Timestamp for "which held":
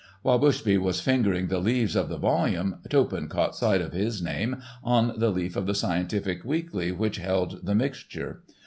6.91-7.59